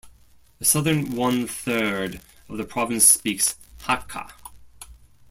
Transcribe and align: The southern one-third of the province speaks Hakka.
The 0.57 0.65
southern 0.65 1.15
one-third 1.15 2.21
of 2.49 2.57
the 2.57 2.63
province 2.63 3.05
speaks 3.07 3.53
Hakka. 3.81 4.31